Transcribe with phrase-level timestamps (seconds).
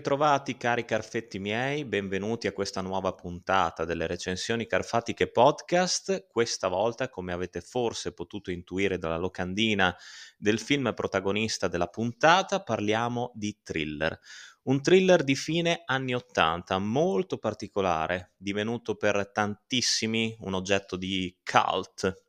[0.00, 6.26] Ritrovati cari carfetti miei, benvenuti a questa nuova puntata delle recensioni carfatiche podcast.
[6.26, 9.94] Questa volta, come avete forse potuto intuire dalla locandina
[10.38, 14.18] del film protagonista della puntata, parliamo di thriller.
[14.62, 22.24] Un thriller di fine anni 80, molto particolare, divenuto per tantissimi un oggetto di cult.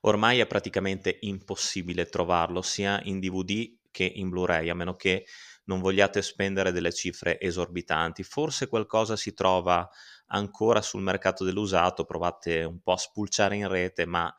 [0.00, 5.24] Ormai è praticamente impossibile trovarlo sia in DVD che in Blu-ray, a meno che
[5.64, 8.22] non vogliate spendere delle cifre esorbitanti.
[8.22, 9.88] Forse qualcosa si trova
[10.28, 14.34] ancora sul mercato dell'usato, provate un po' a spulciare in rete, ma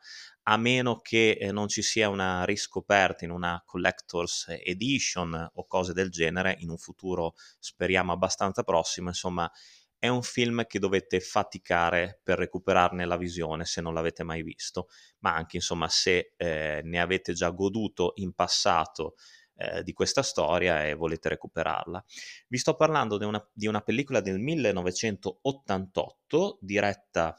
[0.48, 5.92] a meno che eh, non ci sia una riscoperta in una collector's edition o cose
[5.92, 9.50] del genere in un futuro speriamo abbastanza prossimo, insomma
[9.98, 14.88] è un film che dovete faticare per recuperarne la visione se non l'avete mai visto,
[15.20, 19.14] ma anche insomma se eh, ne avete già goduto in passato
[19.56, 22.04] eh, di questa storia e volete recuperarla.
[22.48, 27.36] Vi sto parlando di una, di una pellicola del 1988 diretta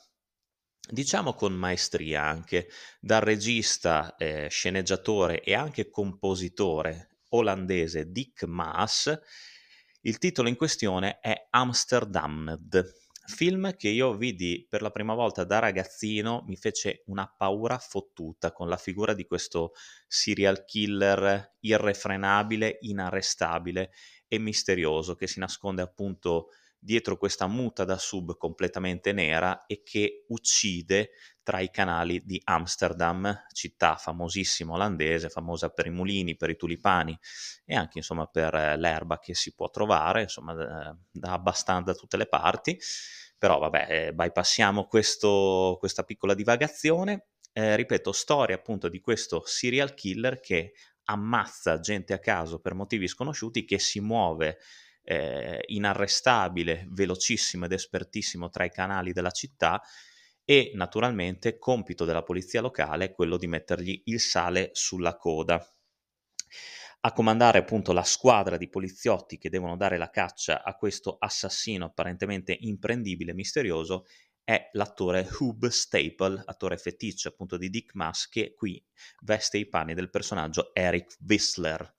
[0.90, 9.18] diciamo con maestria anche dal regista, eh, sceneggiatore e anche compositore olandese Dick Maas.
[10.02, 15.60] Il titolo in questione è Amsterdamned Film che io vidi per la prima volta da
[15.60, 19.74] ragazzino, mi fece una paura fottuta con la figura di questo
[20.08, 23.92] serial killer irrefrenabile, inarrestabile
[24.30, 26.52] e misterioso che si nasconde appunto
[26.88, 31.10] dietro questa muta da sub completamente nera e che uccide
[31.44, 37.18] tra i canali di Amsterdam, città famosissima olandese, famosa per i mulini, per i tulipani
[37.66, 42.16] e anche insomma per l'erba che si può trovare, insomma da, da abbastanza da tutte
[42.16, 42.80] le parti.
[43.38, 47.28] Però vabbè, eh, bypassiamo questo, questa piccola divagazione.
[47.52, 50.72] Eh, ripeto, storia appunto di questo serial killer che
[51.10, 54.60] ammazza gente a caso per motivi sconosciuti, che si muove
[55.10, 59.82] eh, inarrestabile, velocissimo ed espertissimo tra i canali della città
[60.44, 65.66] e naturalmente compito della polizia locale è quello di mettergli il sale sulla coda.
[67.02, 71.86] A comandare appunto la squadra di poliziotti che devono dare la caccia a questo assassino
[71.86, 74.08] apparentemente imprendibile e misterioso
[74.44, 78.84] è l'attore Hub Staple, attore feticcio appunto di Dick Mass, che qui
[79.22, 81.96] veste i panni del personaggio Eric Whistler.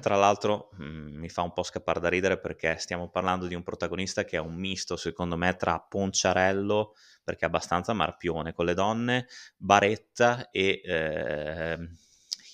[0.00, 3.64] Tra, l'altro mm, mi fa un po' scappare da ridere perché stiamo parlando di un
[3.64, 6.94] protagonista che è un misto, secondo me, tra Ponciarello,
[7.24, 10.80] perché è abbastanza marpione con le donne, Baretta e...
[10.84, 11.78] Eh,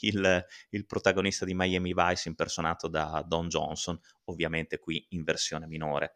[0.04, 6.14] il, il protagonista di Miami Vice impersonato da Don Johnson, ovviamente qui in versione minore.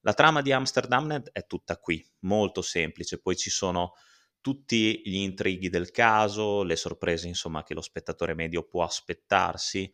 [0.00, 3.92] La trama di Amsterdam è tutta qui, molto semplice, poi ci sono
[4.40, 9.92] tutti gli intrighi del caso, le sorprese insomma che lo spettatore medio può aspettarsi,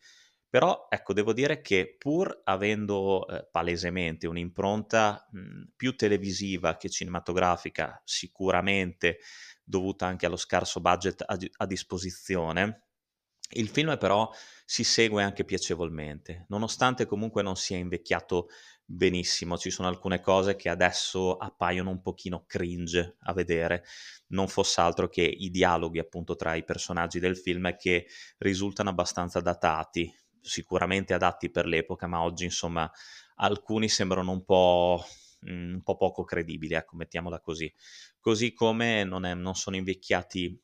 [0.52, 8.02] però ecco devo dire che pur avendo eh, palesemente un'impronta mh, più televisiva che cinematografica,
[8.04, 9.20] sicuramente
[9.64, 12.88] dovuta anche allo scarso budget a, a disposizione,
[13.54, 14.30] il film però
[14.66, 18.48] si segue anche piacevolmente, nonostante comunque non sia invecchiato
[18.84, 23.84] benissimo, ci sono alcune cose che adesso appaiono un pochino cringe a vedere,
[24.28, 29.40] non fosse altro che i dialoghi appunto tra i personaggi del film che risultano abbastanza
[29.40, 32.90] datati, sicuramente adatti per l'epoca, ma oggi insomma
[33.36, 35.02] alcuni sembrano un po'
[35.48, 37.72] mm, un po' poco credibili, ecco, mettiamola così.
[38.20, 40.60] Così come non, è, non sono invecchiati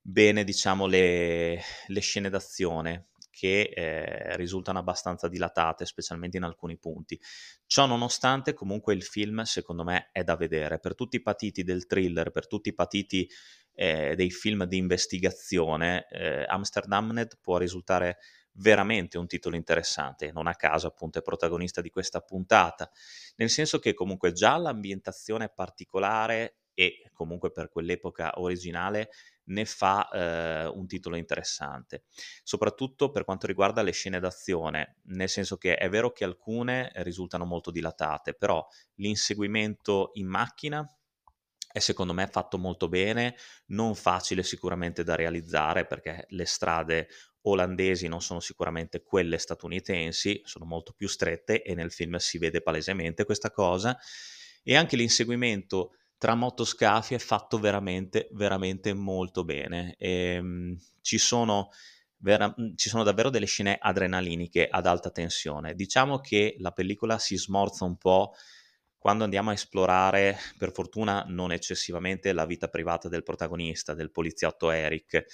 [0.00, 7.20] bene diciamo, le, le scene d'azione che eh, risultano abbastanza dilatate, specialmente in alcuni punti.
[7.66, 10.78] Ciò nonostante, comunque il film, secondo me, è da vedere.
[10.78, 13.28] Per tutti i patiti del thriller, per tutti i patiti
[13.74, 18.18] eh, dei film di investigazione, eh, Amsterdamned può risultare
[18.56, 22.90] veramente un titolo interessante, non a caso appunto è protagonista di questa puntata,
[23.36, 29.10] nel senso che comunque già l'ambientazione particolare e comunque per quell'epoca originale
[29.46, 32.04] ne fa eh, un titolo interessante,
[32.42, 37.44] soprattutto per quanto riguarda le scene d'azione, nel senso che è vero che alcune risultano
[37.44, 40.86] molto dilatate, però l'inseguimento in macchina
[41.70, 43.36] è secondo me fatto molto bene,
[43.66, 47.08] non facile sicuramente da realizzare perché le strade
[47.44, 52.62] olandesi non sono sicuramente quelle statunitensi, sono molto più strette e nel film si vede
[52.62, 53.98] palesemente questa cosa
[54.62, 59.94] e anche l'inseguimento tra motoscafi è fatto veramente, veramente molto bene.
[59.98, 61.68] E, um, ci, sono
[62.18, 65.74] vera- ci sono davvero delle scene adrenaliniche ad alta tensione.
[65.74, 68.32] Diciamo che la pellicola si smorza un po'
[68.96, 74.70] quando andiamo a esplorare, per fortuna non eccessivamente, la vita privata del protagonista, del poliziotto
[74.70, 75.26] Eric.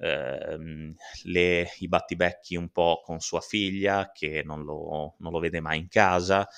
[0.00, 5.60] Ehm, le, i battibecchi un po' con sua figlia che non lo, non lo vede
[5.60, 6.48] mai in casa,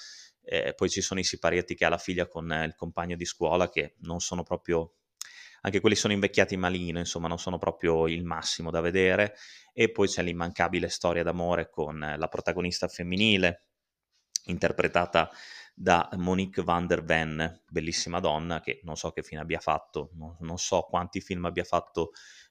[0.43, 3.69] eh, poi ci sono i siparietti che ha la figlia con il compagno di scuola
[3.69, 4.95] che non sono proprio
[5.63, 9.37] anche quelli sono invecchiati malino, insomma non sono proprio il massimo da vedere.
[9.73, 13.67] E poi c'è l'immancabile storia d'amore con la protagonista femminile
[14.47, 15.31] interpretata
[15.75, 20.37] da Monique van der Ven, bellissima donna che non so che fine abbia fatto, non,
[20.41, 22.11] non so quanti film abbia fatto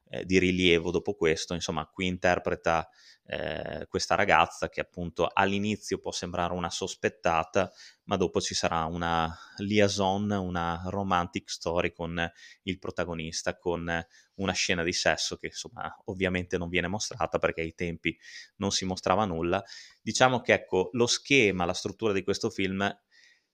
[0.10, 2.90] eh, di rilievo dopo questo, insomma qui interpreta
[3.26, 7.72] eh, questa ragazza che appunto all'inizio può sembrare una sospettata,
[8.06, 12.28] ma dopo ci sarà una liaison, una romantic story con
[12.64, 14.04] il protagonista, con
[14.36, 18.18] una scena di sesso che insomma ovviamente non viene mostrata perché ai tempi
[18.56, 19.64] non si mostrava nulla.
[20.02, 22.92] Diciamo che ecco lo schema, la struttura di questo film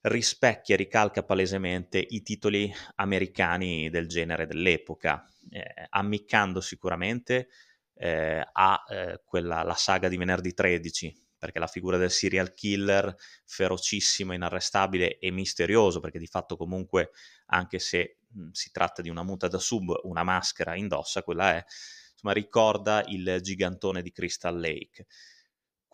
[0.06, 7.50] rispecchia, ricalca palesemente i titoli americani del genere dell'epoca, eh, ammiccando sicuramente
[7.96, 13.16] eh, a eh, quella, la saga di venerdì 13, perché la figura del serial killer
[13.46, 17.12] ferocissimo, inarrestabile e misterioso, perché di fatto comunque,
[17.48, 21.64] anche se mh, si tratta di una muta da sub, una maschera indossa, quella è,
[22.12, 25.08] insomma, ricorda il gigantone di Crystal Lake.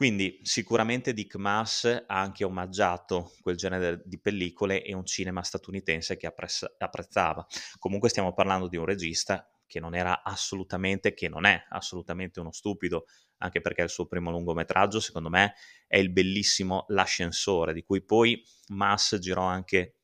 [0.01, 6.17] Quindi sicuramente Dick Maas ha anche omaggiato quel genere di pellicole e un cinema statunitense
[6.17, 7.45] che apprezzava.
[7.77, 12.51] Comunque stiamo parlando di un regista che non era assolutamente, che non è assolutamente uno
[12.51, 13.05] stupido,
[13.37, 15.53] anche perché il suo primo lungometraggio, secondo me,
[15.85, 19.97] è il bellissimo L'ascensore, di cui poi Maas girò anche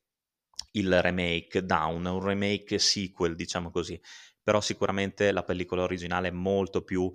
[0.73, 3.99] il remake Down, un remake sequel, diciamo così.
[4.43, 7.11] Però sicuramente la pellicola originale è molto più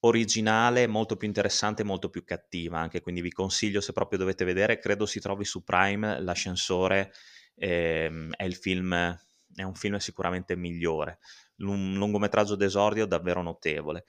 [0.00, 4.78] originale, molto più interessante, molto più cattiva anche, quindi vi consiglio se proprio dovete vedere,
[4.78, 7.12] credo si trovi su Prime, L'ascensore
[7.56, 8.92] ehm, è il film,
[9.54, 11.18] è un film sicuramente migliore,
[11.58, 14.04] un lungometraggio d'esordio davvero notevole.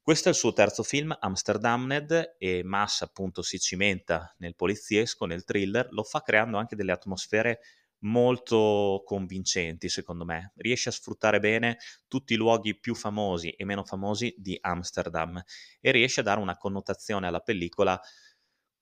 [0.00, 5.44] Questo è il suo terzo film, Amsterdamned, e Mass appunto si cimenta nel poliziesco, nel
[5.44, 7.60] thriller, lo fa creando anche delle atmosfere
[8.02, 10.52] molto convincenti, secondo me.
[10.56, 11.78] Riesce a sfruttare bene
[12.08, 15.42] tutti i luoghi più famosi e meno famosi di Amsterdam
[15.80, 18.00] e riesce a dare una connotazione alla pellicola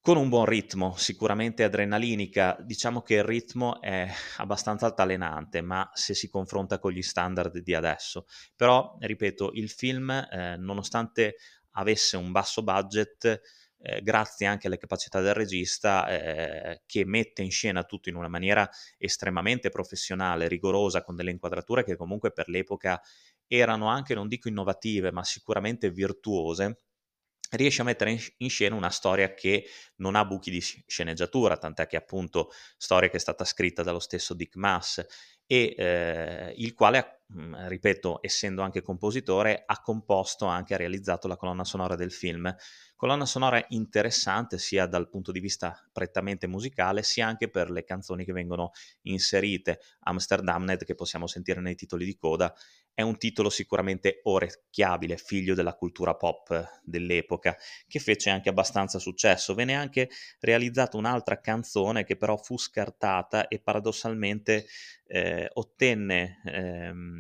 [0.03, 2.57] con un buon ritmo, sicuramente adrenalinica.
[2.61, 4.09] Diciamo che il ritmo è
[4.39, 8.27] abbastanza altalenante, ma se si confronta con gli standard di adesso.
[8.57, 11.37] Però, ripeto, il film, eh, nonostante
[11.73, 13.41] avesse un basso budget,
[13.83, 18.29] eh, grazie anche alle capacità del regista eh, che mette in scena tutto in una
[18.29, 18.69] maniera
[18.99, 23.01] estremamente professionale, rigorosa, con delle inquadrature che comunque per l'epoca
[23.47, 26.77] erano anche, non dico innovative, ma sicuramente virtuose
[27.53, 29.67] riesce a mettere in scena una storia che
[29.97, 34.35] non ha buchi di sceneggiatura, tant'è che appunto storia che è stata scritta dallo stesso
[34.35, 35.05] Dick Mass
[35.47, 41.37] e eh, il quale, mh, ripeto, essendo anche compositore, ha composto, anche ha realizzato la
[41.37, 42.55] colonna sonora del film,
[43.01, 48.27] Colonna sonora interessante sia dal punto di vista prettamente musicale, sia anche per le canzoni
[48.27, 48.73] che vengono
[49.05, 49.81] inserite.
[50.01, 52.55] Amsterdamned, che possiamo sentire nei titoli di coda,
[52.93, 57.57] è un titolo sicuramente orecchiabile, figlio della cultura pop dell'epoca,
[57.89, 59.55] che fece anche abbastanza successo.
[59.55, 64.67] Venne anche realizzata un'altra canzone che però fu scartata e paradossalmente
[65.07, 66.43] eh, ottenne...
[66.45, 67.20] Ehm,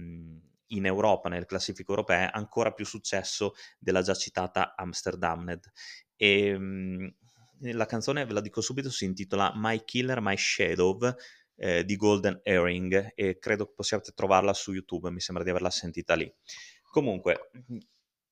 [0.73, 5.71] in Europa, nelle classifiche europee, ancora più successo della già citata Amsterdamned.
[6.17, 7.15] E ehm,
[7.73, 10.99] la canzone, ve la dico subito, si intitola My Killer, My Shadow
[11.57, 15.71] eh, di Golden Earring e credo che possiate trovarla su YouTube, mi sembra di averla
[15.71, 16.33] sentita lì.
[16.91, 17.51] Comunque,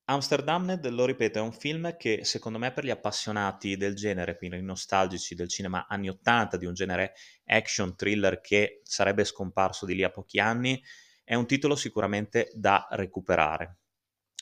[0.05, 4.57] Amsterdamned, lo ripeto, è un film che secondo me per gli appassionati del genere, quindi
[4.57, 7.13] i nostalgici del cinema anni 80, di un genere
[7.45, 10.83] action thriller che sarebbe scomparso di lì a pochi anni,
[11.29, 13.81] è un titolo sicuramente da recuperare.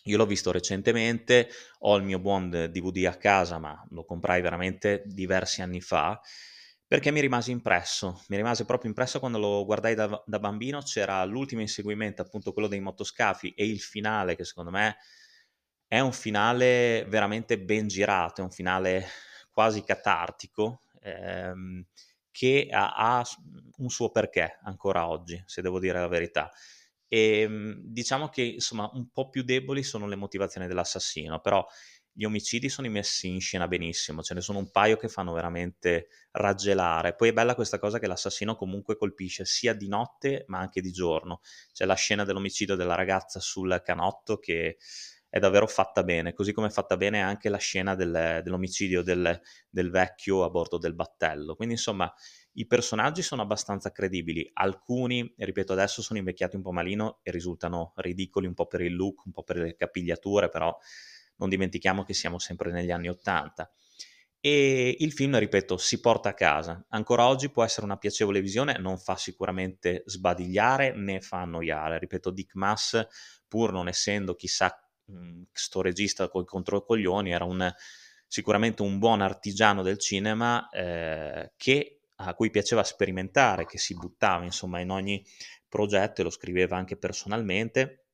[0.05, 1.49] Io l'ho visto recentemente,
[1.81, 6.21] ho il mio buon DVD a casa, ma lo comprai veramente diversi anni fa,
[6.87, 11.25] perché mi rimase impresso, mi rimase proprio impresso quando lo guardai da, da bambino, c'era
[11.25, 14.97] l'ultimo inseguimento, appunto quello dei motoscafi, e il finale, che secondo me
[15.88, 19.09] è un finale veramente ben girato, è un finale
[19.50, 21.85] quasi catartico, ehm,
[22.31, 23.25] che ha, ha,
[23.78, 26.49] un suo perché ancora oggi, se devo dire la verità.
[27.09, 31.65] E ehm, diciamo che insomma un po' più deboli sono le motivazioni dell'assassino, però
[32.13, 36.09] gli omicidi sono messi in scena benissimo, ce ne sono un paio che fanno veramente
[36.33, 37.15] raggelare.
[37.15, 40.93] Poi è bella questa cosa che l'assassino comunque colpisce sia di notte ma anche di
[40.93, 41.41] giorno.
[41.73, 44.79] C'è la scena dell'omicidio della ragazza sul canotto che
[45.28, 49.40] è davvero fatta bene, così come è fatta bene anche la scena del, dell'omicidio del,
[49.68, 51.54] del vecchio a bordo del battello.
[51.54, 52.12] Quindi insomma
[52.52, 57.92] i personaggi sono abbastanza credibili, alcuni, ripeto adesso, sono invecchiati un po' malino e risultano
[57.97, 60.76] ridicoli un po' per il look, un po' per le capigliature, però
[61.37, 63.71] non dimentichiamo che siamo sempre negli anni Ottanta.
[64.40, 66.85] E il film, ripeto, si porta a casa.
[66.90, 71.99] Ancora oggi può essere una piacevole visione, non fa sicuramente sbadigliare né fa annoiare.
[71.99, 73.06] Ripeto, Dick Mass,
[73.49, 77.73] pur non essendo chissà mh, sto regista con i controcoglioni, era un,
[78.27, 84.45] sicuramente un buon artigiano del cinema eh, che a cui piaceva sperimentare, che si buttava
[84.45, 85.25] insomma in ogni
[85.69, 88.07] progetto e lo scriveva anche personalmente,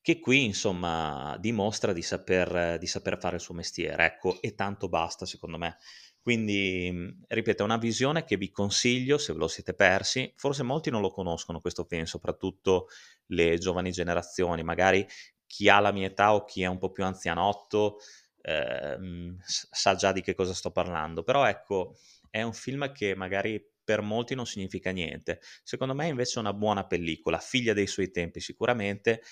[0.00, 4.88] che qui insomma dimostra di saper, di saper fare il suo mestiere, ecco, e tanto
[4.88, 5.76] basta secondo me.
[6.20, 10.32] Quindi, ripeto, è una visione che vi consiglio se ve lo siete persi.
[10.36, 12.88] Forse molti non lo conoscono questo film, soprattutto
[13.26, 15.06] le giovani generazioni, magari
[15.54, 17.98] chi ha la mia età o chi è un po' più anzianotto
[18.42, 18.98] eh,
[19.46, 21.22] sa già di che cosa sto parlando.
[21.22, 21.94] Però ecco,
[22.28, 25.40] è un film che magari per molti non significa niente.
[25.62, 29.22] Secondo me invece è una buona pellicola, figlia dei suoi tempi sicuramente,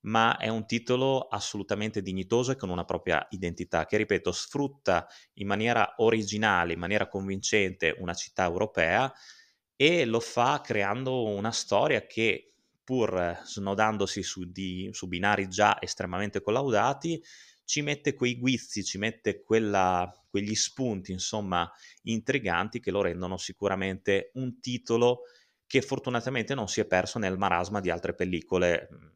[0.00, 5.46] ma è un titolo assolutamente dignitoso e con una propria identità, che ripeto, sfrutta in
[5.46, 9.10] maniera originale, in maniera convincente una città europea
[9.76, 12.49] e lo fa creando una storia che,
[12.90, 17.22] pur snodandosi su, di, su binari già estremamente collaudati,
[17.64, 21.70] ci mette quei guizzi, ci mette quella, quegli spunti, insomma,
[22.02, 25.20] intriganti che lo rendono sicuramente un titolo
[25.68, 29.10] che fortunatamente non si è perso nel marasma di altre pellicole mhmm,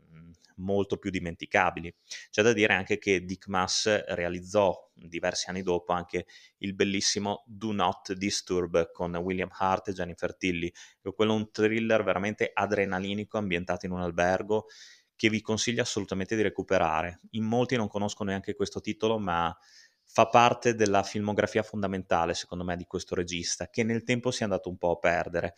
[0.57, 1.95] molto più dimenticabili.
[2.31, 6.27] C'è da dire anche che Dick Mass realizzò diversi anni dopo anche
[6.59, 11.51] il bellissimo Do Not Disturb con William Hart e Jennifer Tilly, che è quello un
[11.51, 14.67] thriller veramente adrenalinico ambientato in un albergo
[15.17, 17.21] che vi consiglio assolutamente di recuperare.
[17.31, 19.57] In molti non conoscono neanche questo titolo, ma
[20.05, 24.45] fa parte della filmografia fondamentale, secondo me, di questo regista, che nel tempo si è
[24.45, 25.55] andato un po' a perdere.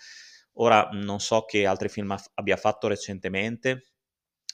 [0.58, 3.95] Ora non so che altri film abbia fatto recentemente,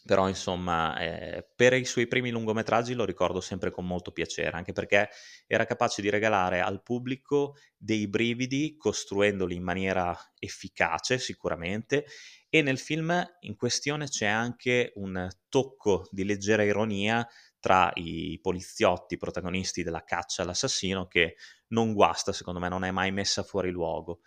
[0.04, 4.72] però insomma eh, per i suoi primi lungometraggi lo ricordo sempre con molto piacere, anche
[4.72, 5.08] perché
[5.46, 12.04] era capace di regalare al pubblico dei brividi costruendoli in maniera efficace sicuramente
[12.48, 17.26] e nel film in questione c'è anche un tocco di leggera ironia
[17.58, 21.36] tra i poliziotti protagonisti della caccia all'assassino che
[21.68, 24.20] non guasta, secondo me non è mai messa fuori luogo.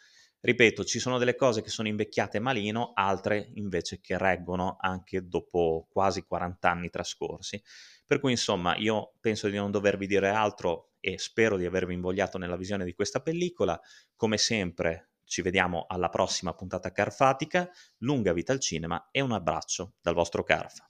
[0.45, 5.87] Ripeto, ci sono delle cose che sono invecchiate malino, altre invece che reggono anche dopo
[5.89, 7.59] quasi 40 anni trascorsi.
[8.05, 12.37] Per cui, insomma, io penso di non dovervi dire altro e spero di avervi invogliato
[12.37, 13.81] nella visione di questa pellicola.
[14.15, 17.67] Come sempre, ci vediamo alla prossima puntata Carfatica.
[18.01, 20.87] Lunga vita al cinema e un abbraccio dal vostro Carfa.